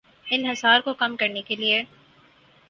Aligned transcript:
انحصار 0.25 0.79
کو 0.81 0.93
کم 0.93 1.15
کرنے 1.15 1.41
کے 1.41 1.55
لیے 1.55 1.83